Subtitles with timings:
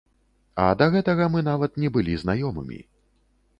[0.63, 2.83] А да гэтага мы нават не былі знаёмымі.